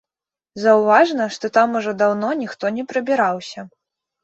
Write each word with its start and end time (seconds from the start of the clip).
Заўважна, 0.61 1.27
што 1.35 1.51
там 1.59 1.77
ужо 1.81 1.95
даўно 2.01 2.33
ніхто 2.41 2.75
не 2.81 2.89
прыбіраўся. 2.95 3.69